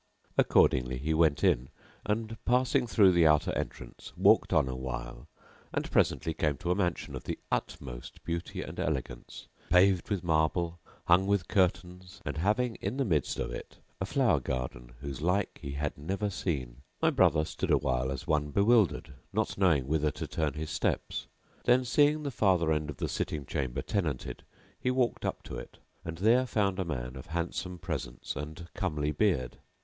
[0.35, 1.69] Accordingly he went in
[2.07, 5.27] and, passing through the outer entrance, walked on a while
[5.71, 10.79] and presently came to a mansion of the utmost beauty and elegance, paved with marble,
[11.05, 15.59] hung with curtains and having in the midst of it a flower garden whose like
[15.61, 20.25] he had never seen.[FN#685] My brother stood awhile as one bewildered not knowing whither to
[20.25, 21.27] turn his steps;
[21.65, 24.41] then, seeing the farther end of the sitting chamber tenanted,
[24.79, 29.11] he walked up to it and there found a man of handsome presence and comely
[29.11, 29.59] beard.